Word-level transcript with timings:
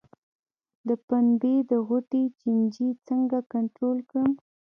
د 0.87 0.89
پنبې 1.07 1.55
د 1.71 1.71
غوټې 1.87 2.23
چینجی 2.39 2.89
څنګه 3.07 3.37
کنټرول 3.53 3.97
کړم؟ 4.09 4.31